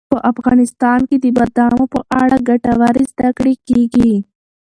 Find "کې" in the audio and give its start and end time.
1.09-1.17